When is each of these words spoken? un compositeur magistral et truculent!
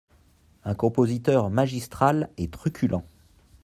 un 0.63 0.73
compositeur 0.73 1.51
magistral 1.51 2.31
et 2.39 2.47
truculent! 2.47 3.05